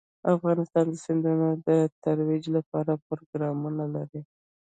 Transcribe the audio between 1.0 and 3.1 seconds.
سیندونه د ترویج لپاره